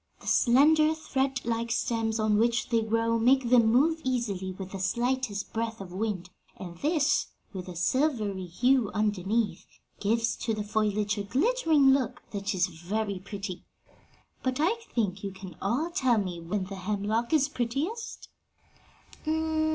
The 0.19 0.25
slender, 0.25 0.95
thread 0.95 1.45
like 1.45 1.69
stems 1.69 2.19
on 2.19 2.39
which 2.39 2.69
they 2.69 2.81
grow 2.81 3.19
make 3.19 3.51
them 3.51 3.67
move 3.71 4.01
easily 4.03 4.51
with 4.51 4.71
the 4.71 4.79
slightest 4.79 5.53
breath 5.53 5.79
of 5.79 5.93
wind, 5.93 6.31
and 6.57 6.75
this, 6.79 7.27
with 7.53 7.67
the 7.67 7.75
silvery 7.75 8.47
hue 8.47 8.89
underneath, 8.95 9.63
gives 9.99 10.35
to 10.37 10.55
the 10.55 10.63
foliage 10.63 11.19
a 11.19 11.23
glittering 11.23 11.91
look 11.91 12.23
that 12.31 12.55
is 12.55 12.65
very 12.65 13.19
pretty. 13.19 13.63
But 14.41 14.59
I 14.59 14.73
think 14.95 15.23
you 15.23 15.35
all 15.61 15.91
can 15.91 15.93
tell 15.93 16.17
me 16.17 16.39
when 16.39 16.63
the 16.63 16.77
hemlock 16.77 17.31
is 17.31 17.47
prettiest?" 17.47 18.27